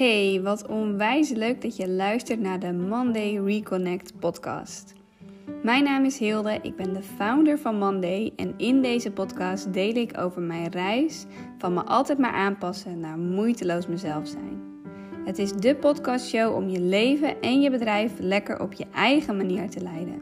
Hey, 0.00 0.40
wat 0.42 0.66
onwijs 0.66 1.30
leuk 1.30 1.62
dat 1.62 1.76
je 1.76 1.88
luistert 1.88 2.40
naar 2.40 2.58
de 2.58 2.72
Monday 2.72 3.38
Reconnect 3.44 4.18
podcast. 4.18 4.92
Mijn 5.62 5.84
naam 5.84 6.04
is 6.04 6.18
Hilde, 6.18 6.58
ik 6.62 6.76
ben 6.76 6.92
de 6.92 7.02
founder 7.02 7.58
van 7.58 7.78
Monday 7.78 8.32
en 8.36 8.54
in 8.56 8.82
deze 8.82 9.10
podcast 9.10 9.72
deel 9.72 9.94
ik 9.94 10.18
over 10.18 10.42
mijn 10.42 10.70
reis 10.70 11.24
van 11.58 11.74
me 11.74 11.82
altijd 11.82 12.18
maar 12.18 12.32
aanpassen 12.32 13.00
naar 13.00 13.18
moeiteloos 13.18 13.86
mezelf 13.86 14.28
zijn. 14.28 14.62
Het 15.24 15.38
is 15.38 15.52
de 15.52 15.76
podcastshow 15.76 16.54
om 16.54 16.68
je 16.68 16.80
leven 16.80 17.40
en 17.40 17.60
je 17.60 17.70
bedrijf 17.70 18.12
lekker 18.18 18.60
op 18.60 18.72
je 18.72 18.86
eigen 18.94 19.36
manier 19.36 19.70
te 19.70 19.80
leiden. 19.80 20.18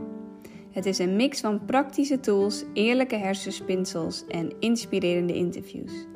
Het 0.70 0.86
is 0.86 0.98
een 0.98 1.16
mix 1.16 1.40
van 1.40 1.64
praktische 1.64 2.20
tools, 2.20 2.64
eerlijke 2.72 3.16
hersenspinsels 3.16 4.24
en 4.26 4.52
inspirerende 4.58 5.34
interviews. 5.34 6.06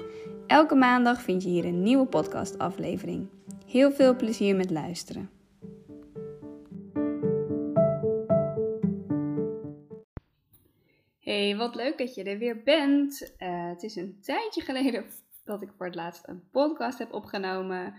Elke 0.47 0.75
maandag 0.75 1.23
vind 1.23 1.43
je 1.43 1.49
hier 1.49 1.65
een 1.65 1.83
nieuwe 1.83 2.07
podcastaflevering. 2.07 3.27
Heel 3.73 3.93
veel 3.93 4.17
plezier 4.17 4.57
met 4.57 4.71
luisteren. 4.71 5.31
Hey, 11.19 11.57
wat 11.57 11.75
leuk 11.75 11.99
dat 11.99 12.15
je 12.15 12.23
er 12.23 12.39
weer 12.39 12.63
bent. 12.63 13.35
Uh, 13.39 13.69
het 13.69 13.83
is 13.83 13.97
een 13.97 14.19
tijdje 14.21 14.61
geleden 14.61 15.05
dat 15.45 15.63
ik 15.63 15.69
voor 15.77 15.87
het 15.87 15.95
laatst 15.95 16.29
een 16.29 16.49
podcast 16.51 16.99
heb 16.99 17.13
opgenomen. 17.13 17.95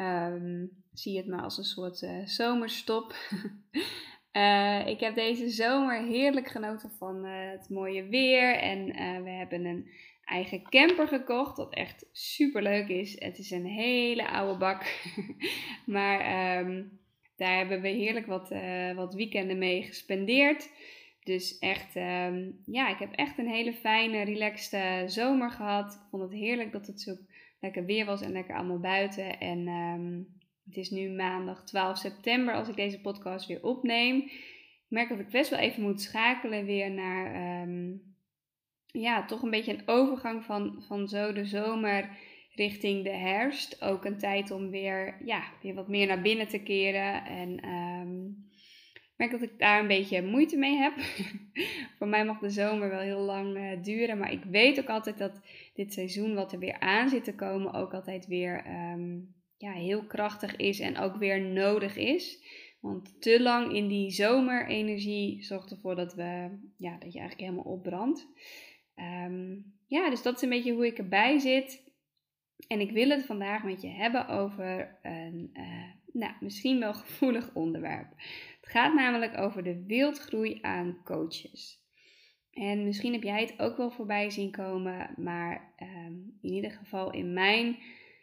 Um, 0.00 0.70
zie 0.92 1.16
het 1.16 1.26
maar 1.26 1.42
als 1.42 1.58
een 1.58 1.64
soort 1.64 2.02
uh, 2.02 2.26
zomerstop. 2.26 3.14
uh, 4.32 4.86
ik 4.94 5.00
heb 5.00 5.14
deze 5.14 5.48
zomer 5.48 6.02
heerlijk 6.02 6.48
genoten 6.48 6.90
van 6.90 7.24
het 7.24 7.68
mooie 7.68 8.08
weer. 8.08 8.54
En 8.54 8.86
we 9.24 9.30
hebben 9.30 9.64
een 9.64 9.90
eigen 10.28 10.62
camper 10.62 11.08
gekocht, 11.08 11.56
wat 11.56 11.74
echt 11.74 12.06
super 12.12 12.62
leuk 12.62 12.88
is. 12.88 13.20
Het 13.20 13.38
is 13.38 13.50
een 13.50 13.66
hele 13.66 14.28
oude 14.28 14.58
bak, 14.58 15.00
maar 15.86 16.18
um, 16.58 16.98
daar 17.36 17.56
hebben 17.56 17.80
we 17.80 17.88
heerlijk 17.88 18.26
wat, 18.26 18.52
uh, 18.52 18.94
wat 18.94 19.14
weekenden 19.14 19.58
mee 19.58 19.82
gespendeerd. 19.82 20.70
Dus 21.22 21.58
echt, 21.58 21.96
um, 21.96 22.60
ja, 22.64 22.88
ik 22.88 22.98
heb 22.98 23.12
echt 23.12 23.38
een 23.38 23.48
hele 23.48 23.72
fijne, 23.72 24.22
relaxte 24.22 25.02
zomer 25.06 25.50
gehad. 25.50 25.94
Ik 25.94 26.08
vond 26.10 26.22
het 26.22 26.32
heerlijk 26.32 26.72
dat 26.72 26.86
het 26.86 27.00
zo 27.00 27.16
lekker 27.60 27.84
weer 27.84 28.04
was 28.04 28.20
en 28.20 28.32
lekker 28.32 28.56
allemaal 28.56 28.80
buiten. 28.80 29.40
En 29.40 29.68
um, 29.68 30.26
het 30.66 30.76
is 30.76 30.90
nu 30.90 31.10
maandag 31.10 31.64
12 31.64 31.98
september 31.98 32.54
als 32.54 32.68
ik 32.68 32.76
deze 32.76 33.00
podcast 33.00 33.46
weer 33.46 33.62
opneem. 33.62 34.16
Ik 34.16 34.86
merk 34.88 35.08
dat 35.08 35.18
ik 35.18 35.28
best 35.28 35.50
wel 35.50 35.58
even 35.58 35.82
moet 35.82 36.00
schakelen 36.00 36.64
weer 36.64 36.90
naar 36.90 37.62
ja, 38.92 39.24
toch 39.24 39.42
een 39.42 39.50
beetje 39.50 39.72
een 39.72 39.88
overgang 39.88 40.44
van, 40.44 40.82
van 40.86 41.08
zo 41.08 41.32
de 41.32 41.44
zomer 41.44 42.10
richting 42.54 43.04
de 43.04 43.10
herfst. 43.10 43.82
Ook 43.82 44.04
een 44.04 44.18
tijd 44.18 44.50
om 44.50 44.70
weer, 44.70 45.16
ja, 45.24 45.42
weer 45.62 45.74
wat 45.74 45.88
meer 45.88 46.06
naar 46.06 46.22
binnen 46.22 46.48
te 46.48 46.62
keren. 46.62 47.24
En 47.24 47.68
um, 47.68 48.46
ik 48.94 49.12
merk 49.16 49.30
dat 49.30 49.42
ik 49.42 49.58
daar 49.58 49.80
een 49.80 49.86
beetje 49.86 50.22
moeite 50.22 50.56
mee 50.56 50.76
heb. 50.76 50.92
Voor 51.98 52.08
mij 52.08 52.24
mag 52.24 52.38
de 52.38 52.50
zomer 52.50 52.88
wel 52.88 53.00
heel 53.00 53.20
lang 53.20 53.56
uh, 53.56 53.82
duren. 53.82 54.18
Maar 54.18 54.32
ik 54.32 54.44
weet 54.44 54.80
ook 54.80 54.88
altijd 54.88 55.18
dat 55.18 55.40
dit 55.74 55.92
seizoen 55.92 56.34
wat 56.34 56.52
er 56.52 56.58
weer 56.58 56.80
aan 56.80 57.08
zit 57.08 57.24
te 57.24 57.34
komen 57.34 57.72
ook 57.72 57.94
altijd 57.94 58.26
weer 58.26 58.66
um, 58.66 59.34
ja, 59.56 59.72
heel 59.72 60.04
krachtig 60.04 60.56
is 60.56 60.80
en 60.80 60.98
ook 60.98 61.16
weer 61.16 61.40
nodig 61.40 61.96
is. 61.96 62.38
Want 62.80 63.20
te 63.20 63.42
lang 63.42 63.74
in 63.74 63.88
die 63.88 64.10
zomerenergie 64.10 65.42
zorgt 65.42 65.70
ervoor 65.70 65.94
dat, 65.94 66.14
we, 66.14 66.58
ja, 66.76 66.98
dat 66.98 67.12
je 67.12 67.18
eigenlijk 67.18 67.40
helemaal 67.40 67.72
opbrandt. 67.72 68.28
Um, 69.00 69.76
ja, 69.86 70.10
dus 70.10 70.22
dat 70.22 70.36
is 70.36 70.42
een 70.42 70.48
beetje 70.48 70.72
hoe 70.72 70.86
ik 70.86 70.98
erbij 70.98 71.38
zit. 71.38 71.86
En 72.66 72.80
ik 72.80 72.90
wil 72.90 73.08
het 73.08 73.26
vandaag 73.26 73.62
met 73.62 73.82
je 73.82 73.88
hebben 73.88 74.28
over 74.28 74.98
een, 75.02 75.50
uh, 75.52 75.92
nou, 76.12 76.32
misschien 76.40 76.80
wel 76.80 76.94
gevoelig 77.04 77.54
onderwerp. 77.54 78.08
Het 78.60 78.70
gaat 78.70 78.94
namelijk 78.94 79.38
over 79.38 79.62
de 79.62 79.84
wildgroei 79.86 80.58
aan 80.60 81.00
coaches. 81.04 81.86
En 82.50 82.84
misschien 82.84 83.12
heb 83.12 83.22
jij 83.22 83.40
het 83.40 83.58
ook 83.58 83.76
wel 83.76 83.90
voorbij 83.90 84.30
zien 84.30 84.50
komen, 84.50 85.14
maar 85.16 85.74
um, 85.82 86.38
in 86.42 86.52
ieder 86.52 86.70
geval 86.70 87.12
in 87.12 87.32
mijn 87.32 87.76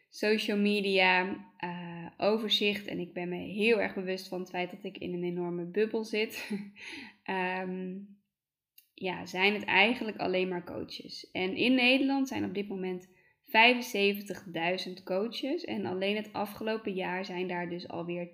social 0.10 0.58
media 0.58 1.24
uh, 1.60 2.08
overzicht, 2.18 2.88
en 2.88 3.00
ik 3.00 3.14
ben 3.14 3.30
me 3.30 3.36
heel 3.36 3.82
erg 3.82 3.94
bewust 3.94 4.28
van 4.28 4.40
het 4.40 4.50
feit 4.50 4.72
dat 4.72 4.84
ik 4.84 4.98
in 4.98 5.14
een 5.14 5.24
enorme 5.24 5.66
bubbel 5.66 6.04
zit. 6.04 6.50
um, 7.64 8.08
ja, 8.96 9.26
zijn 9.26 9.54
het 9.54 9.64
eigenlijk 9.64 10.18
alleen 10.18 10.48
maar 10.48 10.64
coaches. 10.64 11.32
En 11.32 11.56
in 11.56 11.76
Nederland 11.76 12.28
zijn 12.28 12.46
op 12.46 12.54
dit 12.54 12.68
moment 12.68 13.08
75.000 13.46 15.04
coaches. 15.04 15.64
En 15.64 15.86
alleen 15.86 16.16
het 16.16 16.34
afgelopen 16.34 16.94
jaar 16.94 17.26
zijn 17.26 17.48
daar 17.48 17.70
dus 17.70 17.88
alweer 17.88 18.28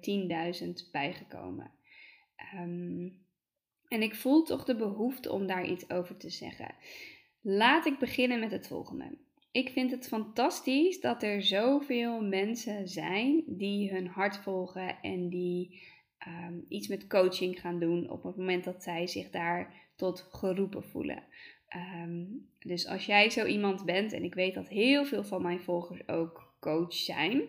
10.000 0.64 0.92
bijgekomen. 0.92 1.72
Um, 2.56 3.20
en 3.88 4.02
ik 4.02 4.16
voel 4.16 4.44
toch 4.44 4.64
de 4.64 4.76
behoefte 4.76 5.32
om 5.32 5.48
daar 5.48 5.66
iets 5.66 5.90
over 5.90 6.18
te 6.18 6.30
zeggen. 6.30 6.76
Laat 7.42 7.86
ik 7.86 8.00
beginnen 8.00 8.40
met 8.40 8.52
het 8.52 8.68
volgende. 8.68 9.18
Ik 9.52 9.70
vind 9.70 9.92
het 9.92 10.08
fantastisch 10.08 11.00
dat 11.00 11.24
er 11.24 11.42
zoveel 11.42 12.22
mensen 12.22 12.88
zijn 12.88 13.44
die 13.48 13.92
hun 13.92 14.08
hart 14.08 14.38
volgen 14.38 15.02
en 15.02 15.30
die 15.30 15.82
um, 16.28 16.66
iets 16.68 16.88
met 16.88 17.08
coaching 17.08 17.60
gaan 17.60 17.80
doen 17.80 18.10
op 18.10 18.24
het 18.24 18.38
moment 18.38 18.64
dat 18.64 18.84
zij 18.84 19.08
zich 19.08 19.30
daar 19.30 19.74
tot 19.96 20.28
geroepen 20.32 20.84
voelen. 20.84 21.24
Um, 22.04 22.50
dus 22.60 22.88
als 22.88 23.06
jij 23.06 23.30
zo 23.30 23.46
iemand 23.46 23.86
bent, 23.86 24.14
en 24.14 24.24
ik 24.24 24.34
weet 24.34 24.54
dat 24.54 24.68
heel 24.68 25.06
veel 25.06 25.24
van 25.24 25.42
mijn 25.42 25.62
volgers 25.62 26.08
ook 26.08 26.56
coach 26.60 26.94
zijn, 26.94 27.42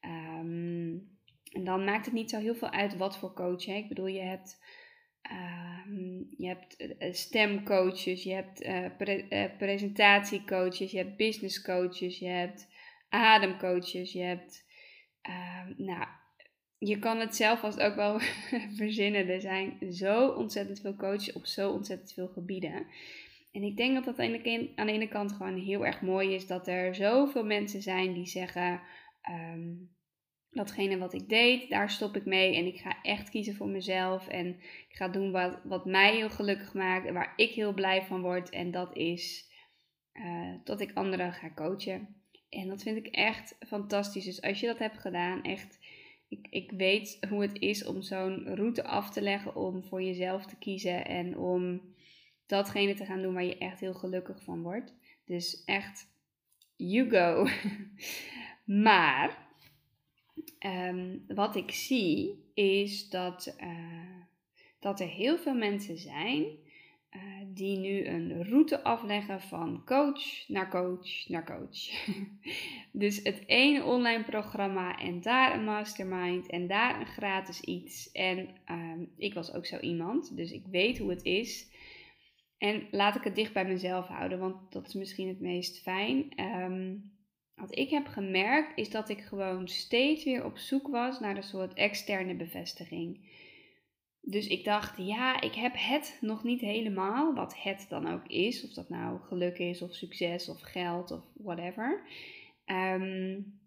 um, 0.00 1.14
en 1.52 1.64
dan 1.64 1.84
maakt 1.84 2.04
het 2.04 2.14
niet 2.14 2.30
zo 2.30 2.38
heel 2.38 2.54
veel 2.54 2.70
uit 2.70 2.96
wat 2.96 3.18
voor 3.18 3.32
coach. 3.32 3.64
Hè? 3.64 3.74
Ik 3.74 3.88
bedoel, 3.88 4.06
je 4.06 4.20
hebt, 4.20 4.64
je 6.36 6.46
hebt 6.46 6.80
uh, 6.80 7.12
stemcoaches, 7.12 8.22
je 8.22 8.32
hebt 8.32 8.58
pre 8.96 9.26
uh, 9.30 9.56
presentatiecoaches, 9.58 10.90
je 10.90 10.98
hebt 10.98 11.16
business 11.16 11.62
coaches, 11.62 12.18
je 12.18 12.28
hebt 12.28 12.68
ademcoaches, 13.08 14.12
je 14.12 14.22
hebt, 14.22 14.64
nou, 15.76 16.06
je 16.78 16.98
kan 16.98 17.20
het 17.20 17.36
zelf 17.36 17.60
vast 17.60 17.80
ook 17.80 17.94
wel 17.94 18.18
verzinnen. 18.80 19.28
Er 19.28 19.40
zijn 19.40 19.92
zo 19.92 20.28
ontzettend 20.28 20.80
veel 20.80 20.96
coaches 20.96 21.32
op 21.32 21.46
zo 21.46 21.70
ontzettend 21.70 22.12
veel 22.12 22.28
gebieden. 22.28 22.86
En 23.52 23.62
ik 23.62 23.76
denk 23.76 23.94
dat 23.94 24.04
dat 24.04 24.18
aan 24.18 24.32
de, 24.32 24.72
aan 24.74 24.88
ene 24.88 25.08
kant 25.08 25.32
gewoon 25.32 25.58
heel 25.58 25.86
erg 25.86 26.00
mooi 26.00 26.34
is 26.34 26.46
dat 26.46 26.68
er 26.68 26.94
zoveel 26.94 27.44
mensen 27.44 27.82
zijn 27.82 28.12
die 28.12 28.26
zeggen: 28.26 28.80
um, 29.30 29.94
datgene 30.50 30.98
wat 30.98 31.12
ik 31.12 31.28
deed, 31.28 31.70
daar 31.70 31.90
stop 31.90 32.16
ik 32.16 32.24
mee 32.24 32.56
en 32.56 32.66
ik 32.66 32.80
ga 32.80 33.02
echt 33.02 33.30
kiezen 33.30 33.54
voor 33.54 33.68
mezelf 33.68 34.28
en 34.28 34.46
ik 34.88 34.96
ga 34.96 35.08
doen 35.08 35.30
wat, 35.30 35.60
wat 35.64 35.84
mij 35.84 36.14
heel 36.14 36.30
gelukkig 36.30 36.74
maakt 36.74 37.06
en 37.06 37.14
waar 37.14 37.32
ik 37.36 37.50
heel 37.50 37.72
blij 37.72 38.02
van 38.02 38.20
word. 38.20 38.50
En 38.50 38.70
dat 38.70 38.96
is 38.96 39.54
uh, 40.12 40.54
dat 40.64 40.80
ik 40.80 40.92
anderen 40.94 41.32
ga 41.32 41.50
coachen. 41.54 42.22
En 42.48 42.68
dat 42.68 42.82
vind 42.82 42.96
ik 42.96 43.06
echt 43.06 43.56
fantastisch. 43.66 44.24
Dus 44.24 44.42
als 44.42 44.60
je 44.60 44.66
dat 44.66 44.78
hebt 44.78 44.98
gedaan, 44.98 45.42
echt 45.42 45.78
ik, 46.28 46.46
ik 46.50 46.70
weet 46.70 47.18
hoe 47.28 47.42
het 47.42 47.60
is 47.60 47.84
om 47.84 48.02
zo'n 48.02 48.54
route 48.54 48.84
af 48.84 49.10
te 49.10 49.22
leggen 49.22 49.56
om 49.56 49.84
voor 49.84 50.02
jezelf 50.02 50.46
te 50.46 50.58
kiezen 50.58 51.06
en 51.06 51.38
om 51.38 51.80
datgene 52.46 52.94
te 52.94 53.04
gaan 53.04 53.22
doen 53.22 53.34
waar 53.34 53.44
je 53.44 53.58
echt 53.58 53.80
heel 53.80 53.94
gelukkig 53.94 54.42
van 54.42 54.62
wordt. 54.62 54.94
Dus 55.24 55.64
echt, 55.64 56.08
you 56.76 57.10
go. 57.10 57.48
maar 58.84 59.48
um, 60.58 61.24
wat 61.28 61.56
ik 61.56 61.70
zie 61.70 62.44
is 62.54 63.08
dat, 63.08 63.56
uh, 63.60 64.20
dat 64.80 65.00
er 65.00 65.08
heel 65.08 65.38
veel 65.38 65.54
mensen 65.54 65.98
zijn 65.98 66.46
die 67.56 67.78
nu 67.78 68.06
een 68.06 68.44
route 68.44 68.82
afleggen 68.82 69.40
van 69.40 69.82
coach 69.84 70.48
naar 70.48 70.70
coach 70.70 71.28
naar 71.28 71.44
coach. 71.44 72.06
dus 72.92 73.20
het 73.22 73.42
ene 73.46 73.84
online 73.84 74.24
programma 74.24 74.98
en 74.98 75.20
daar 75.20 75.54
een 75.54 75.64
mastermind 75.64 76.46
en 76.46 76.66
daar 76.66 77.00
een 77.00 77.06
gratis 77.06 77.60
iets. 77.60 78.10
En 78.12 78.48
um, 78.70 79.12
ik 79.16 79.34
was 79.34 79.52
ook 79.52 79.66
zo 79.66 79.78
iemand, 79.78 80.36
dus 80.36 80.52
ik 80.52 80.66
weet 80.70 80.98
hoe 80.98 81.10
het 81.10 81.24
is. 81.24 81.70
En 82.58 82.86
laat 82.90 83.16
ik 83.16 83.22
het 83.22 83.34
dicht 83.34 83.52
bij 83.52 83.66
mezelf 83.66 84.06
houden, 84.06 84.38
want 84.38 84.72
dat 84.72 84.86
is 84.86 84.94
misschien 84.94 85.28
het 85.28 85.40
meest 85.40 85.82
fijn. 85.82 86.40
Um, 86.40 87.14
wat 87.54 87.78
ik 87.78 87.90
heb 87.90 88.06
gemerkt 88.06 88.78
is 88.78 88.90
dat 88.90 89.08
ik 89.08 89.20
gewoon 89.20 89.68
steeds 89.68 90.24
weer 90.24 90.44
op 90.44 90.58
zoek 90.58 90.88
was 90.88 91.20
naar 91.20 91.36
een 91.36 91.42
soort 91.42 91.74
externe 91.74 92.34
bevestiging. 92.34 93.34
Dus 94.28 94.46
ik 94.46 94.64
dacht, 94.64 94.96
ja, 94.96 95.40
ik 95.40 95.54
heb 95.54 95.72
het 95.76 96.18
nog 96.20 96.44
niet 96.44 96.60
helemaal, 96.60 97.34
wat 97.34 97.62
het 97.62 97.86
dan 97.88 98.12
ook 98.12 98.26
is. 98.26 98.64
Of 98.64 98.70
dat 98.70 98.88
nou 98.88 99.20
geluk 99.20 99.58
is, 99.58 99.82
of 99.82 99.94
succes, 99.94 100.48
of 100.48 100.60
geld, 100.60 101.10
of 101.10 101.24
whatever. 101.32 102.02
Um, 102.66 103.58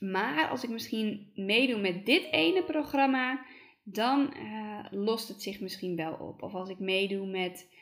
maar 0.00 0.48
als 0.48 0.64
ik 0.64 0.70
misschien 0.70 1.30
meedoe 1.34 1.80
met 1.80 2.06
dit 2.06 2.28
ene 2.30 2.62
programma, 2.62 3.44
dan 3.82 4.34
uh, 4.36 4.84
lost 4.90 5.28
het 5.28 5.42
zich 5.42 5.60
misschien 5.60 5.96
wel 5.96 6.14
op. 6.14 6.42
Of 6.42 6.54
als 6.54 6.68
ik 6.68 6.78
meedoe 6.78 7.26
met, 7.26 7.72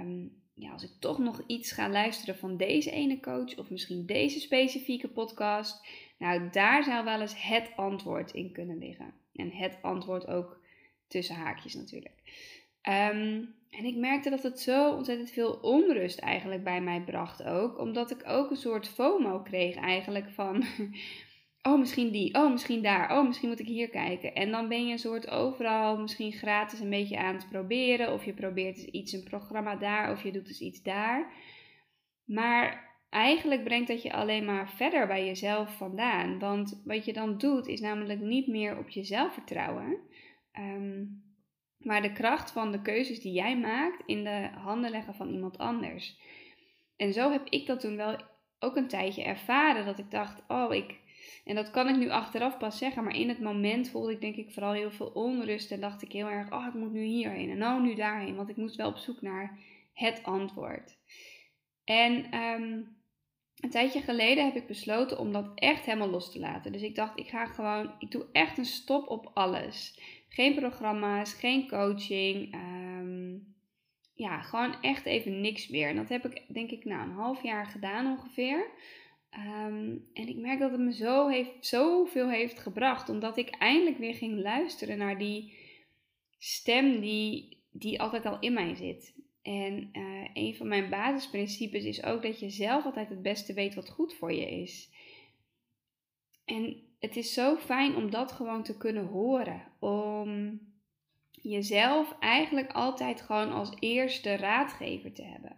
um, 0.00 0.32
ja, 0.54 0.72
als 0.72 0.84
ik 0.84 1.00
toch 1.00 1.18
nog 1.18 1.42
iets 1.46 1.72
ga 1.72 1.88
luisteren 1.88 2.36
van 2.36 2.56
deze 2.56 2.90
ene 2.90 3.20
coach, 3.20 3.56
of 3.58 3.70
misschien 3.70 4.06
deze 4.06 4.40
specifieke 4.40 5.08
podcast, 5.08 5.86
Nou, 6.18 6.50
daar 6.50 6.84
zou 6.84 7.04
wel 7.04 7.20
eens 7.20 7.42
het 7.42 7.70
antwoord 7.76 8.32
in 8.32 8.52
kunnen 8.52 8.78
liggen. 8.78 9.14
En 9.34 9.50
het 9.50 9.78
antwoord 9.82 10.26
ook 10.26 10.64
tussen 11.08 11.36
haakjes 11.36 11.74
natuurlijk. 11.74 12.14
Ehm, 12.82 13.44
en 13.70 13.84
ik 13.84 13.96
merkte 13.96 14.30
dat 14.30 14.42
het 14.42 14.60
zo 14.60 14.92
ontzettend 14.92 15.30
veel 15.30 15.52
onrust 15.52 16.18
eigenlijk 16.18 16.64
bij 16.64 16.80
mij 16.80 17.00
bracht 17.00 17.42
ook. 17.42 17.78
Omdat 17.78 18.10
ik 18.10 18.22
ook 18.26 18.50
een 18.50 18.56
soort 18.56 18.88
FOMO 18.88 19.40
kreeg 19.40 19.76
eigenlijk 19.76 20.30
van... 20.30 20.64
Oh, 21.66 21.78
misschien 21.78 22.10
die. 22.10 22.34
Oh, 22.34 22.50
misschien 22.50 22.82
daar. 22.82 23.18
Oh, 23.18 23.26
misschien 23.26 23.48
moet 23.48 23.60
ik 23.60 23.66
hier 23.66 23.88
kijken. 23.88 24.34
En 24.34 24.50
dan 24.50 24.68
ben 24.68 24.86
je 24.86 24.92
een 24.92 24.98
soort 24.98 25.30
overal 25.30 25.98
misschien 25.98 26.32
gratis 26.32 26.80
een 26.80 26.90
beetje 26.90 27.18
aan 27.18 27.34
het 27.34 27.48
proberen. 27.48 28.12
Of 28.12 28.24
je 28.24 28.32
probeert 28.32 28.74
dus 28.74 28.84
iets, 28.84 29.12
een 29.12 29.24
programma 29.24 29.76
daar. 29.76 30.12
Of 30.12 30.22
je 30.22 30.32
doet 30.32 30.46
dus 30.46 30.60
iets 30.60 30.82
daar. 30.82 31.32
Maar 32.24 32.94
eigenlijk 33.10 33.64
brengt 33.64 33.88
dat 33.88 34.02
je 34.02 34.12
alleen 34.12 34.44
maar 34.44 34.70
verder 34.70 35.06
bij 35.06 35.26
jezelf 35.26 35.76
vandaan. 35.76 36.38
Want 36.38 36.82
wat 36.84 37.04
je 37.04 37.12
dan 37.12 37.38
doet 37.38 37.66
is 37.66 37.80
namelijk 37.80 38.20
niet 38.20 38.46
meer 38.46 38.78
op 38.78 38.88
jezelf 38.88 39.32
vertrouwen. 39.32 39.98
Ehm, 40.56 41.04
maar 41.78 42.02
de 42.02 42.12
kracht 42.12 42.50
van 42.50 42.72
de 42.72 42.82
keuzes 42.82 43.20
die 43.20 43.32
jij 43.32 43.58
maakt 43.58 44.02
in 44.06 44.24
de 44.24 44.48
handen 44.54 44.90
leggen 44.90 45.14
van 45.14 45.28
iemand 45.28 45.58
anders. 45.58 46.18
En 46.96 47.12
zo 47.12 47.30
heb 47.30 47.48
ik 47.48 47.66
dat 47.66 47.80
toen 47.80 47.96
wel 47.96 48.16
ook 48.58 48.76
een 48.76 48.88
tijdje 48.88 49.22
ervaren. 49.22 49.84
Dat 49.84 49.98
ik 49.98 50.10
dacht, 50.10 50.42
oh, 50.48 50.74
ik. 50.74 50.98
En 51.44 51.54
dat 51.54 51.70
kan 51.70 51.88
ik 51.88 51.96
nu 51.96 52.10
achteraf 52.10 52.58
pas 52.58 52.78
zeggen, 52.78 53.04
maar 53.04 53.16
in 53.16 53.28
het 53.28 53.40
moment 53.40 53.90
voelde 53.90 54.12
ik 54.12 54.20
denk 54.20 54.36
ik 54.36 54.52
vooral 54.52 54.72
heel 54.72 54.90
veel 54.90 55.10
onrust. 55.14 55.70
En 55.70 55.80
dacht 55.80 56.02
ik 56.02 56.12
heel 56.12 56.28
erg, 56.28 56.52
oh, 56.52 56.66
ik 56.66 56.74
moet 56.74 56.92
nu 56.92 57.04
hierheen 57.04 57.50
en 57.50 57.58
nou 57.58 57.82
nu 57.82 57.94
daarheen. 57.94 58.36
Want 58.36 58.48
ik 58.48 58.56
moest 58.56 58.76
wel 58.76 58.88
op 58.88 58.96
zoek 58.96 59.22
naar 59.22 59.58
het 59.92 60.20
antwoord. 60.22 60.98
En 61.84 62.30
ehm, 62.30 62.80
een 63.56 63.70
tijdje 63.70 64.00
geleden 64.00 64.44
heb 64.44 64.56
ik 64.56 64.66
besloten 64.66 65.18
om 65.18 65.32
dat 65.32 65.50
echt 65.54 65.84
helemaal 65.84 66.10
los 66.10 66.32
te 66.32 66.38
laten. 66.38 66.72
Dus 66.72 66.82
ik 66.82 66.94
dacht, 66.94 67.18
ik 67.18 67.28
ga 67.28 67.46
gewoon, 67.46 67.92
ik 67.98 68.10
doe 68.10 68.26
echt 68.32 68.58
een 68.58 68.64
stop 68.64 69.08
op 69.08 69.30
alles. 69.34 70.00
Geen 70.36 70.54
programma's, 70.54 71.32
geen 71.32 71.68
coaching. 71.68 72.52
Ehm, 72.52 73.38
ja, 74.14 74.42
gewoon 74.42 74.82
echt 74.82 75.06
even 75.06 75.40
niks 75.40 75.68
meer. 75.68 75.88
En 75.88 75.96
dat 75.96 76.08
heb 76.08 76.26
ik 76.26 76.54
denk 76.54 76.70
ik 76.70 76.84
nou 76.84 77.02
een 77.02 77.14
half 77.14 77.42
jaar 77.42 77.66
gedaan 77.66 78.06
ongeveer. 78.06 78.70
Ehm, 79.30 79.96
en 80.12 80.28
ik 80.28 80.36
merk 80.36 80.58
dat 80.58 80.70
het 80.70 80.80
me 80.80 80.92
zo 80.92 81.28
heeft, 81.28 81.50
zoveel 81.60 82.30
heeft 82.30 82.58
gebracht. 82.58 83.08
Omdat 83.08 83.36
ik 83.36 83.50
eindelijk 83.50 83.98
weer 83.98 84.14
ging 84.14 84.38
luisteren 84.38 84.98
naar 84.98 85.18
die 85.18 85.58
stem 86.38 87.00
die, 87.00 87.62
die 87.70 88.00
altijd 88.00 88.26
al 88.26 88.38
in 88.40 88.52
mij 88.52 88.74
zit. 88.74 89.14
En 89.42 89.90
uh, 89.92 90.28
een 90.34 90.54
van 90.54 90.68
mijn 90.68 90.90
basisprincipes 90.90 91.84
is 91.84 92.04
ook 92.04 92.22
dat 92.22 92.40
je 92.40 92.50
zelf 92.50 92.84
altijd 92.84 93.08
het 93.08 93.22
beste 93.22 93.54
weet 93.54 93.74
wat 93.74 93.90
goed 93.90 94.14
voor 94.14 94.32
je 94.32 94.50
is. 94.50 94.90
En 96.44 96.85
het 96.98 97.16
is 97.16 97.32
zo 97.32 97.56
fijn 97.56 97.96
om 97.96 98.10
dat 98.10 98.32
gewoon 98.32 98.62
te 98.62 98.76
kunnen 98.76 99.06
horen. 99.06 99.62
Om 99.78 100.60
jezelf 101.30 102.16
eigenlijk 102.20 102.72
altijd 102.72 103.20
gewoon 103.20 103.52
als 103.52 103.72
eerste 103.78 104.36
raadgever 104.36 105.12
te 105.12 105.22
hebben. 105.22 105.56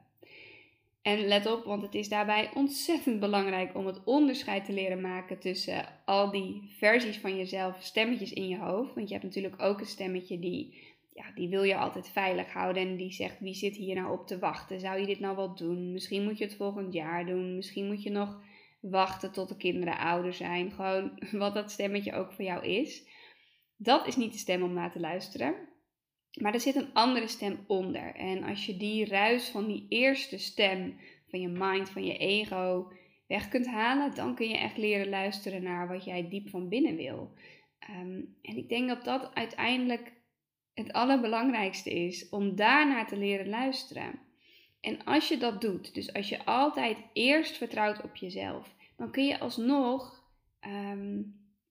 En 1.02 1.26
let 1.26 1.46
op, 1.46 1.64
want 1.64 1.82
het 1.82 1.94
is 1.94 2.08
daarbij 2.08 2.50
ontzettend 2.54 3.20
belangrijk 3.20 3.74
om 3.74 3.86
het 3.86 4.04
onderscheid 4.04 4.64
te 4.64 4.72
leren 4.72 5.00
maken 5.00 5.38
tussen 5.38 5.86
al 6.04 6.30
die 6.30 6.74
versies 6.78 7.18
van 7.18 7.36
jezelf, 7.36 7.82
stemmetjes 7.82 8.32
in 8.32 8.48
je 8.48 8.58
hoofd. 8.58 8.94
Want 8.94 9.08
je 9.08 9.14
hebt 9.14 9.26
natuurlijk 9.26 9.62
ook 9.62 9.80
een 9.80 9.86
stemmetje 9.86 10.38
die 10.38 10.86
ja, 11.18 11.24
die 11.34 11.48
wil 11.48 11.62
je 11.62 11.76
altijd 11.76 12.08
veilig 12.08 12.52
houden. 12.52 12.82
En 12.82 12.96
die 12.96 13.12
zegt, 13.12 13.40
wie 13.40 13.54
zit 13.54 13.76
hier 13.76 13.94
nou 13.94 14.12
op 14.12 14.26
te 14.26 14.38
wachten? 14.38 14.80
Zou 14.80 15.00
je 15.00 15.06
dit 15.06 15.20
nou 15.20 15.36
wel 15.36 15.54
doen? 15.54 15.92
Misschien 15.92 16.24
moet 16.24 16.38
je 16.38 16.44
het 16.44 16.56
volgend 16.56 16.92
jaar 16.92 17.26
doen. 17.26 17.56
Misschien 17.56 17.86
moet 17.86 18.02
je 18.02 18.10
nog 18.10 18.40
wachten 18.80 19.32
tot 19.32 19.48
de 19.48 19.56
kinderen 19.56 19.98
ouder 19.98 20.34
zijn. 20.34 20.70
Gewoon 20.70 21.18
wat 21.42 21.54
dat 21.54 21.70
stemmetje 21.70 22.12
ook 22.12 22.32
voor 22.32 22.44
jou 22.44 22.66
is. 22.66 23.06
Dat 23.76 24.06
is 24.06 24.16
niet 24.16 24.32
de 24.32 24.38
stem 24.38 24.62
om 24.62 24.72
naar 24.72 24.90
te 24.90 25.00
luisteren. 25.00 25.54
Maar 26.40 26.54
er 26.54 26.60
zit 26.60 26.74
een 26.74 26.92
andere 26.92 27.28
stem 27.28 27.64
onder. 27.66 28.14
En 28.14 28.42
als 28.42 28.66
je 28.66 28.76
die 28.76 29.06
ruis 29.06 29.48
van 29.48 29.66
die 29.66 29.86
eerste 29.88 30.38
stem 30.38 31.00
van 31.28 31.40
je 31.40 31.48
mind, 31.48 31.90
van 31.90 32.04
je 32.04 32.16
ego 32.16 32.92
weg 33.26 33.48
kunt 33.48 33.66
halen, 33.66 34.14
dan 34.14 34.34
kun 34.34 34.48
je 34.48 34.56
echt 34.56 34.76
leren 34.76 35.08
luisteren 35.08 35.62
naar 35.62 35.88
wat 35.88 36.04
jij 36.04 36.28
diep 36.28 36.48
van 36.48 36.68
binnen 36.68 36.96
wil. 36.96 37.32
Ehm, 37.78 38.20
en 38.42 38.56
ik 38.56 38.68
denk 38.68 38.88
dat 38.88 39.04
dat 39.04 39.34
uiteindelijk 39.34 40.12
het 40.74 40.92
allerbelangrijkste 40.92 41.90
is 41.90 42.28
om 42.28 42.56
daarnaar 42.56 43.06
te 43.06 43.16
leren 43.16 43.48
luisteren. 43.48 44.27
En 44.88 45.04
als 45.04 45.28
je 45.28 45.38
dat 45.38 45.60
doet, 45.60 45.94
dus 45.94 46.12
als 46.12 46.28
je 46.28 46.44
altijd 46.44 46.96
eerst 47.12 47.56
vertrouwt 47.56 48.02
op 48.02 48.16
jezelf, 48.16 48.74
dan 48.96 49.10
kun 49.10 49.26
je 49.26 49.38
alsnog 49.38 50.24
ehm, 50.60 51.22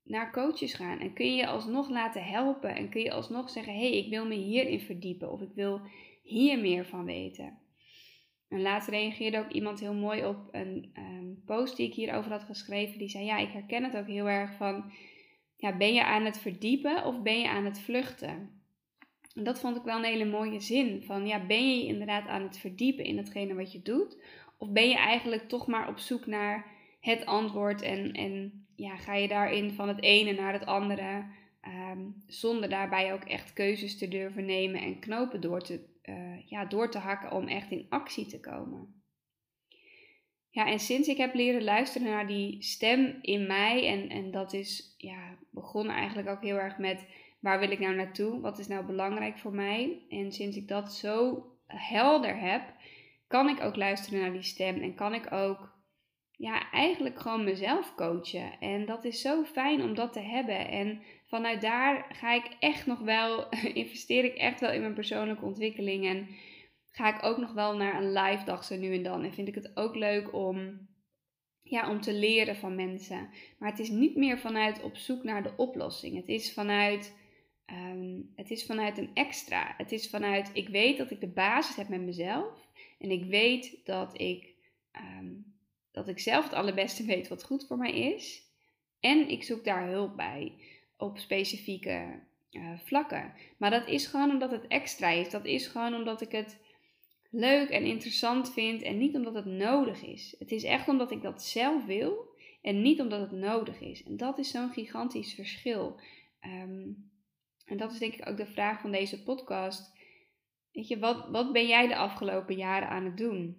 naar 0.04 0.31
coaches 0.31 0.74
gaan 0.74 1.00
en 1.00 1.14
kun 1.14 1.25
je 1.25 1.36
je 1.36 1.48
alsnog 1.48 1.90
laten 1.90 2.24
helpen 2.24 2.75
en 2.75 2.90
kun 2.90 3.02
je 3.02 3.12
alsnog 3.12 3.50
zeggen: 3.50 3.74
hé, 3.74 3.80
hey, 3.80 3.98
ik 3.98 4.10
wil 4.10 4.25
me 4.25 4.36
hierin 4.36 4.80
verdiepen 4.80 5.31
of 5.31 5.42
ik 5.42 5.52
wil 5.56 5.81
hier 6.24 6.60
meer 6.60 6.86
van 6.86 7.06
weten. 7.06 7.58
En 8.50 8.62
laatst 8.62 8.90
reageerde 8.90 9.40
ook 9.40 9.52
iemand 9.52 9.80
heel 9.80 9.94
mooi 9.94 10.25
op 10.25 10.38
een 10.52 10.90
ehm, 10.94 11.34
post 11.46 11.78
die 11.78 11.88
ik 11.88 11.94
hierover 11.94 12.31
had 12.31 12.44
geschreven. 12.44 13.00
Die 13.00 13.10
zei: 13.10 13.25
Ja, 13.25 13.38
ik 13.38 13.52
herken 13.52 13.84
het 13.84 13.98
ook 13.98 14.08
heel 14.08 14.30
erg 14.30 14.54
van: 14.54 14.92
ja, 15.56 15.78
ben 15.78 15.94
je 15.94 16.04
aan 16.04 16.25
het 16.25 16.38
verdiepen 16.38 17.06
of 17.06 17.22
ben 17.22 17.40
je 17.40 17.50
aan 17.50 17.66
het 17.66 17.80
vluchten? 17.80 18.56
En 19.38 19.44
dat 19.44 19.60
vond 19.60 19.78
ik 19.78 19.84
wel 19.84 19.98
een 19.98 20.04
hele 20.04 20.25
mooie 20.25 20.60
zin. 20.60 21.04
Van 21.04 21.28
ja, 21.28 21.45
ben 21.45 21.78
je 21.78 21.86
inderdaad 21.86 22.28
aan 22.28 22.42
het 22.42 22.57
verdiepen 22.57 23.04
in 23.04 23.18
hetgene 23.18 23.56
wat 23.56 23.72
je 23.72 23.81
doet? 23.81 24.18
Of 24.57 24.69
ben 24.69 24.89
je 24.89 24.95
eigenlijk 24.95 25.50
toch 25.50 25.68
maar 25.68 25.88
op 25.88 25.98
zoek 25.98 26.25
naar 26.25 26.66
het 27.00 27.25
antwoord 27.25 27.81
en, 27.81 28.12
en 28.12 28.66
ja, 28.75 28.95
ga 28.95 29.13
je 29.13 29.28
daarin 29.28 29.72
van 29.72 29.88
het 29.88 30.01
ene 30.01 30.34
naar 30.34 30.54
het 30.54 30.66
andere, 30.66 31.25
ehm, 31.62 32.01
zonder 32.28 32.69
daarbij 32.69 33.13
ook 33.13 33.24
echt 33.24 33.54
keuzes 33.54 33.98
te 33.98 34.07
durven 34.07 34.45
nemen 34.45 34.81
en 34.81 35.00
knopen 35.00 35.42
door 35.42 35.62
te, 35.62 35.86
uh, 36.04 36.50
ja, 36.50 36.66
door 36.66 36.92
te 36.92 36.98
hakken 36.98 37.31
om 37.31 37.48
echt 37.48 37.72
in 37.72 37.86
actie 37.90 38.25
te 38.25 38.40
komen. 38.40 39.01
Ja, 40.50 40.68
en 40.68 40.80
sinds 40.80 41.07
ik 41.07 41.18
heb 41.18 41.33
leren 41.33 41.63
luisteren 41.63 42.07
naar 42.07 42.28
die 42.28 42.63
stem 42.63 43.18
in 43.22 43.48
mij, 43.48 43.88
en, 43.88 44.10
en 44.10 44.31
dat 44.31 44.54
is 44.54 44.95
ja, 44.98 45.38
begonnen 45.51 45.95
eigenlijk 45.95 46.30
ook 46.30 46.42
heel 46.42 46.57
erg 46.57 46.78
met 46.78 47.06
waar 47.48 47.60
wil 47.60 47.72
ik 47.72 47.80
nou 47.80 47.96
naartoe? 47.96 48.42
Wat 48.42 48.60
is 48.60 48.68
nou 48.68 48.86
belangrijk 48.86 49.38
voor 49.38 49.54
mij? 49.54 50.06
En 50.10 50.32
sinds 50.32 50.58
ik 50.58 50.68
dat 50.68 50.94
zo 50.94 51.46
helder 51.68 52.40
heb, 52.40 52.62
kan 53.28 53.50
ik 53.50 53.62
ook 53.62 53.76
luisteren 53.76 54.20
naar 54.20 54.32
die 54.32 54.42
stem 54.42 54.82
en 54.82 54.96
kan 54.96 55.14
ik 55.14 55.32
ook 55.32 55.76
ja, 56.32 56.72
eigenlijk 56.72 57.20
gewoon 57.20 57.44
mezelf 57.44 57.96
coachen. 57.96 58.60
En 58.60 58.86
dat 58.86 59.06
is 59.06 59.21
zo 59.21 59.44
fijn 59.44 59.81
om 59.81 59.95
dat 59.95 60.14
te 60.14 60.19
hebben. 60.19 60.68
En 60.68 61.02
vanuit 61.26 61.62
daar 61.62 62.06
ga 62.10 62.33
ik 62.33 62.56
echt 62.60 62.86
nog 62.86 63.00
wel, 63.00 63.50
investeer 63.83 64.24
ik 64.24 64.36
echt 64.36 64.60
wel 64.60 64.71
in 64.71 64.81
mijn 64.81 64.94
persoonlijke 64.94 65.45
ontwikkeling. 65.45 66.06
En 66.06 66.28
ga 66.90 67.16
ik 67.16 67.24
ook 67.24 67.38
nog 67.38 67.54
wel 67.54 67.76
naar 67.76 68.02
een 68.02 68.12
live 68.12 68.44
dag 68.45 68.64
zo 68.64 68.76
nu 68.76 68.94
en 68.94 69.04
dan. 69.04 69.24
En 69.24 69.33
vind 69.33 69.48
ik 69.48 69.56
het 69.56 69.71
ook 69.74 69.95
leuk 69.95 70.33
om, 70.33 70.88
ja, 71.62 71.90
om 71.90 72.02
te 72.02 72.14
leren 72.14 72.56
van 72.56 72.76
mensen. 72.76 73.30
Maar 73.60 73.69
het 73.69 73.80
is 73.80 73.90
niet 73.90 74.16
meer 74.16 74.40
vanuit 74.40 74.83
op 74.83 74.95
zoek 74.95 75.24
naar 75.24 75.44
de 75.44 75.54
oplossing. 75.57 76.16
Het 76.16 76.28
is 76.28 76.54
vanuit 76.54 77.26
Het 78.36 78.52
is 78.52 78.66
vanuit 78.66 78.97
een 78.97 79.09
extra. 79.14 79.74
Het 79.78 79.92
is 79.92 80.09
vanuit, 80.09 80.50
ik 80.54 80.69
weet 80.69 80.97
dat 80.97 81.12
ik 81.12 81.19
de 81.19 81.28
basis 81.28 81.76
heb 81.76 81.88
met 81.88 82.02
mezelf. 82.02 82.68
En 83.00 83.12
ik 83.12 83.26
weet 83.26 83.86
dat 83.86 84.21
ik, 84.21 84.54
ehm, 84.92 85.31
dat 85.92 86.07
ik 86.07 86.19
zelf 86.19 86.44
het 86.44 86.54
allerbeste 86.54 87.06
weet 87.14 87.28
wat 87.28 87.44
goed 87.44 87.68
voor 87.68 87.78
mij 87.78 88.14
is. 88.14 88.45
En 89.00 89.30
ik 89.30 89.44
zoek 89.44 89.64
daar 89.64 89.88
hulp 89.88 90.16
bij 90.16 90.54
op 90.97 91.18
specifieke 91.18 92.19
uh, 92.52 92.80
vlakken. 92.86 93.33
Maar 93.57 93.69
dat 93.69 93.88
is 93.88 94.06
gewoon 94.06 94.31
omdat 94.31 94.52
het 94.52 94.68
extra 94.68 95.09
is. 95.09 95.30
Dat 95.30 95.45
is 95.45 95.68
gewoon 95.68 95.94
omdat 95.94 96.21
ik 96.21 96.31
het 96.31 96.57
leuk 97.30 97.69
en 97.69 97.83
interessant 97.83 98.54
vind 98.54 98.81
en 98.81 98.97
niet 98.97 99.16
omdat 99.16 99.33
het 99.33 99.45
nodig 99.45 100.04
is. 100.04 100.36
Het 100.40 100.52
is 100.52 100.64
echt 100.64 100.88
omdat 100.88 101.12
ik 101.12 101.21
dat 101.21 101.44
zelf 101.44 101.86
wil 101.86 102.36
en 102.62 102.81
niet 102.81 103.02
omdat 103.02 103.19
het 103.19 103.40
nodig 103.40 103.80
is. 103.80 104.04
En 104.04 104.18
dat 104.18 104.38
is 104.38 104.52
zo'n 104.52 104.69
gigantisch 104.69 105.33
verschil. 105.33 106.00
Um, 106.45 107.12
en 107.68 107.78
dat 107.78 107.92
is 107.92 108.00
denk 108.00 108.14
ik 108.14 108.30
ook 108.30 108.38
de 108.38 108.45
vraag 108.45 108.81
van 108.81 108.92
deze 108.92 109.24
podcast. 109.24 109.95
Weet 110.71 110.88
je, 110.88 111.00
wat, 111.00 111.28
wat 111.30 111.52
ben 111.52 111.68
jij 111.68 111.88
de 111.88 111.95
afgelopen 111.95 112.56
jaren 112.56 112.90
aan 112.90 113.06
het 113.06 113.18
doen? 113.18 113.57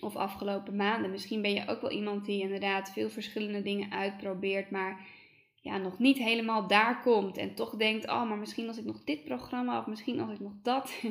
Of 0.00 0.16
afgelopen 0.16 0.76
maanden? 0.76 1.10
Misschien 1.10 1.42
ben 1.42 1.52
je 1.52 1.68
ook 1.68 1.80
wel 1.80 1.90
iemand 1.90 2.24
die 2.24 2.42
inderdaad 2.42 2.92
veel 2.92 3.10
verschillende 3.10 3.62
dingen 3.62 3.92
uitprobeert, 3.92 4.70
maar 4.70 5.06
ja, 5.54 5.76
nog 5.76 5.98
niet 5.98 6.18
helemaal 6.18 6.66
daar 6.66 7.00
komt. 7.00 7.36
En 7.36 7.54
toch 7.54 7.76
denkt, 7.76 8.08
oh, 8.08 8.28
maar 8.28 8.38
misschien 8.38 8.68
als 8.68 8.78
ik 8.78 8.84
nog 8.84 9.04
dit 9.04 9.24
programma, 9.24 9.78
of 9.78 9.86
misschien 9.86 10.20
als 10.20 10.30
ik 10.30 10.40
nog 10.40 10.54
dat. 10.62 11.02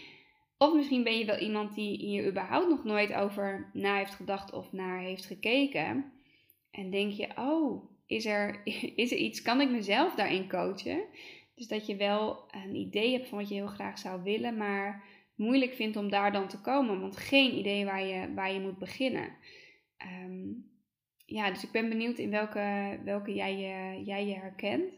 of 0.64 0.74
misschien 0.74 1.04
ben 1.04 1.18
je 1.18 1.24
wel 1.24 1.38
iemand 1.38 1.74
die 1.74 1.96
hier 1.96 2.26
überhaupt 2.26 2.68
nog 2.68 2.84
nooit 2.84 3.12
over 3.12 3.70
na 3.72 3.96
heeft 3.96 4.14
gedacht 4.14 4.52
of 4.52 4.72
naar 4.72 5.00
heeft 5.00 5.24
gekeken. 5.24 6.12
En 6.70 6.90
denk 6.90 7.12
je, 7.12 7.28
oh, 7.36 7.90
is 8.06 8.26
er, 8.26 8.60
is 9.02 9.12
er 9.12 9.18
iets, 9.18 9.42
kan 9.42 9.60
ik 9.60 9.70
mezelf 9.70 10.14
daarin 10.14 10.48
coachen? 10.48 11.04
Dus 11.60 11.68
dat 11.68 11.86
je 11.86 11.96
wel 11.96 12.44
een 12.50 12.74
idee 12.74 13.12
hebt 13.12 13.28
van 13.28 13.38
wat 13.38 13.48
je 13.48 13.54
heel 13.54 13.66
graag 13.66 13.98
zou 13.98 14.22
willen, 14.22 14.56
maar 14.56 15.04
moeilijk 15.34 15.74
vindt 15.74 15.96
om 15.96 16.10
daar 16.10 16.32
dan 16.32 16.48
te 16.48 16.60
komen, 16.60 17.00
want 17.00 17.16
geen 17.16 17.58
idee 17.58 17.84
waar 17.84 18.04
je, 18.04 18.34
waar 18.34 18.52
je 18.52 18.60
moet 18.60 18.78
beginnen. 18.78 19.36
Ehm, 19.96 20.48
ja, 21.26 21.50
dus 21.50 21.64
ik 21.64 21.70
ben 21.70 21.88
benieuwd 21.88 22.18
in 22.18 22.30
welke, 22.30 22.98
welke 23.04 23.34
jij, 23.34 23.56
je, 23.56 24.04
jij 24.04 24.26
je 24.26 24.34
herkent. 24.34 24.92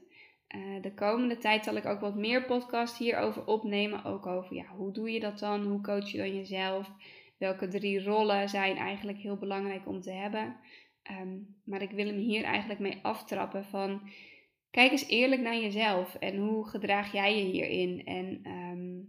Uh, 0.57 0.83
de 0.83 0.95
komende 0.95 1.39
tijd 1.39 1.65
zal 1.65 1.77
ik 1.77 1.87
ook 1.87 2.01
wat 2.01 2.15
meer 2.15 2.45
podcasts 2.45 2.99
hierover 2.99 3.47
opnemen. 3.47 4.05
Ook 4.05 4.27
over 4.27 4.55
ja, 4.55 4.67
hoe 4.67 4.93
doe 4.93 5.11
je 5.11 5.21
dat 5.21 5.39
dan? 5.39 5.63
Hoe 5.63 5.81
coach 5.81 6.11
je 6.11 6.19
dan 6.19 6.37
jezelf? 6.37 6.91
Welke 7.39 7.69
drie 7.69 8.05
rollen 8.05 8.49
zijn 8.49 8.77
eigenlijk 8.77 9.19
heel 9.19 9.37
belangrijk 9.37 9.89
om 9.89 10.01
te 10.01 10.13
hebben? 10.13 10.57
Ehm, 11.03 11.39
maar 11.65 11.83
ik 11.83 11.91
wil 11.91 12.07
hem 12.07 12.19
hier 12.19 12.45
eigenlijk 12.45 12.81
mee 12.81 12.99
aftrappen 13.03 13.65
van 13.65 14.11
kijk 14.73 14.91
eens 14.91 15.09
eerlijk 15.09 15.41
naar 15.41 15.57
jezelf 15.57 16.15
en 16.15 16.37
hoe 16.37 16.69
gedraag 16.69 17.13
jij 17.13 17.39
je 17.39 17.45
hierin 17.45 18.05
en 18.05 18.41
ehm, 18.43 19.01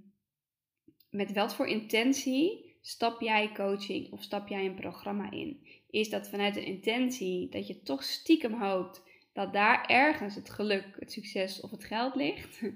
met 1.10 1.34
wat 1.34 1.56
voor 1.56 1.68
intentie 1.68 2.78
stap 2.82 3.22
jij 3.22 3.52
coaching 3.54 4.12
of 4.12 4.22
stap 4.22 4.48
jij 4.48 4.66
een 4.66 4.76
programma 4.76 5.32
in? 5.32 5.68
Is 5.90 6.10
dat 6.10 6.30
vanuit 6.30 6.56
een 6.56 6.66
intentie 6.66 7.50
dat 7.50 7.68
je 7.68 7.82
toch 7.82 8.04
stiekem 8.04 8.54
hoopt 8.54 9.04
dat 9.34 9.54
daar 9.54 9.86
ergens 9.86 10.36
het 10.36 10.50
geluk, 10.50 10.96
het 11.00 11.12
succes 11.12 11.62
of 11.62 11.72
het 11.72 11.84
geld 11.84 12.16
ligt? 12.16 12.62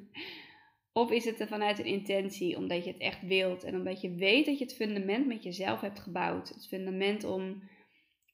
Of 0.92 1.12
is 1.12 1.26
het 1.26 1.40
er 1.40 1.48
vanuit 1.48 1.80
een 1.80 1.86
intentie 1.86 2.58
omdat 2.58 2.84
je 2.84 2.92
het 2.92 3.02
echt 3.02 3.22
wilt 3.22 3.64
en 3.64 3.76
omdat 3.76 4.02
je 4.02 4.16
weet 4.16 4.46
dat 4.46 4.58
je 4.58 4.64
het 4.64 4.76
fundament 4.76 5.28
met 5.28 5.44
jezelf 5.44 5.82
hebt 5.82 6.00
gebouwd? 6.00 6.50
Het 6.50 6.68
fundament 6.68 7.24
om 7.24 7.62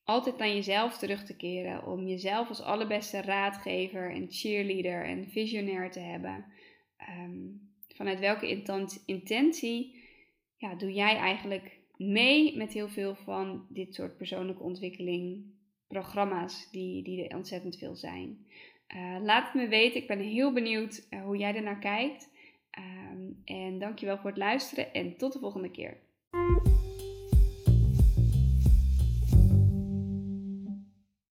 altijd 0.03 0.37
naar 0.37 0.47
jezelf 0.47 0.97
terug 0.97 1.23
te 1.23 1.35
keren, 1.35 1.85
om 1.85 2.07
jezelf 2.07 2.47
als 2.47 2.61
allerbeste 2.61 3.21
raadgever 3.21 4.11
en 4.11 4.31
cheerleader 4.31 5.05
en 5.05 5.29
visionair 5.29 5.91
te 5.91 5.99
hebben. 5.99 6.45
Ehm, 6.97 7.39
vanuit 7.95 8.19
welke 8.19 8.63
intentie 9.05 10.01
ja, 10.57 10.75
doe 10.75 10.93
jij 10.93 11.15
eigenlijk 11.15 11.79
mee 11.97 12.57
met 12.57 12.73
heel 12.73 12.89
veel 12.89 13.15
van 13.15 13.65
dit 13.69 13.95
soort 13.95 14.17
persoonlijke 14.17 14.63
ontwikkeling 14.63 15.45
programma's, 15.87 16.71
die, 16.71 17.03
die 17.03 17.27
er 17.27 17.35
ontzettend 17.35 17.77
veel 17.77 17.95
zijn. 17.95 18.47
Uh, 18.95 19.17
laat 19.21 19.45
het 19.45 19.53
me 19.53 19.67
weten, 19.67 20.01
ik 20.01 20.07
ben 20.07 20.19
heel 20.19 20.53
benieuwd 20.53 21.07
uh, 21.09 21.23
hoe 21.23 21.37
jij 21.37 21.55
ernaar 21.55 21.79
kijkt. 21.79 22.31
Um, 23.11 23.41
en 23.45 23.79
dankjewel 23.79 24.17
voor 24.17 24.29
het 24.29 24.39
luisteren 24.39 24.93
en 24.93 25.17
tot 25.17 25.33
de 25.33 25.39
volgende 25.39 25.71
keer. 25.71 25.97